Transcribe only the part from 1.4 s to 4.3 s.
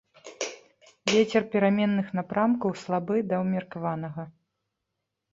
пераменных напрамкаў слабы да ўмеркаванага.